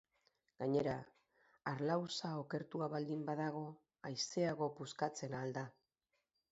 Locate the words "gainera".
0.61-0.95